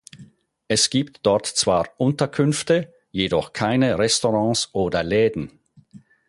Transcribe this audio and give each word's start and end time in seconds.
Es 0.67 0.89
gibt 0.89 1.19
dort 1.27 1.45
zwar 1.45 1.87
Unterkünfte, 1.97 2.91
jedoch 3.11 3.53
keine 3.53 3.99
Restaurants 3.99 4.69
oder 4.73 5.03
Läden. 5.03 5.59